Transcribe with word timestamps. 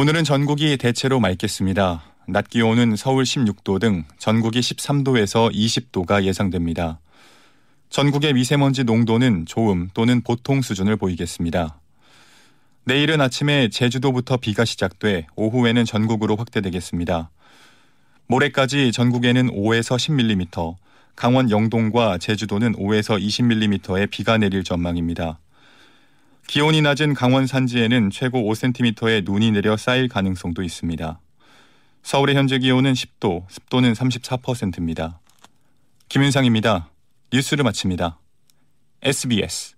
오늘은 0.00 0.22
전국이 0.22 0.76
대체로 0.76 1.18
맑겠습니다. 1.18 2.04
낮 2.28 2.48
기온은 2.48 2.94
서울 2.94 3.24
16도 3.24 3.80
등 3.80 4.04
전국이 4.16 4.60
13도에서 4.60 5.52
20도가 5.52 6.22
예상됩니다. 6.22 7.00
전국의 7.90 8.34
미세먼지 8.34 8.84
농도는 8.84 9.44
좋음 9.46 9.88
또는 9.94 10.20
보통 10.20 10.62
수준을 10.62 10.96
보이겠습니다. 10.98 11.80
내일은 12.84 13.20
아침에 13.20 13.70
제주도부터 13.70 14.36
비가 14.36 14.64
시작돼 14.64 15.26
오후에는 15.34 15.84
전국으로 15.84 16.36
확대되겠습니다. 16.36 17.30
모레까지 18.28 18.92
전국에는 18.92 19.48
5에서 19.48 19.96
10mm, 19.96 20.76
강원 21.16 21.50
영동과 21.50 22.18
제주도는 22.18 22.76
5에서 22.76 23.20
20mm의 23.20 24.08
비가 24.10 24.38
내릴 24.38 24.62
전망입니다. 24.62 25.40
기온이 26.48 26.80
낮은 26.80 27.12
강원 27.12 27.46
산지에는 27.46 28.08
최고 28.08 28.40
5cm의 28.40 29.22
눈이 29.26 29.50
내려 29.50 29.76
쌓일 29.76 30.08
가능성도 30.08 30.62
있습니다. 30.62 31.20
서울의 32.02 32.36
현재 32.36 32.58
기온은 32.58 32.94
10도, 32.94 33.44
습도는 33.50 33.92
34%입니다. 33.92 35.20
김윤상입니다. 36.08 36.88
뉴스를 37.34 37.64
마칩니다. 37.64 38.18
SBS 39.02 39.77